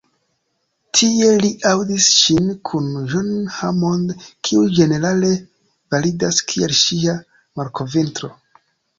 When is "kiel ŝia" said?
6.53-7.15